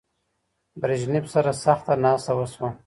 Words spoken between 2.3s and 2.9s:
وشوه.